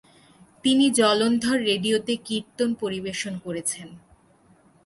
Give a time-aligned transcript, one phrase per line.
[0.63, 3.87] তিনি জলন্ধর রেডিওতে কীর্তন পরিবেশন করেছেন।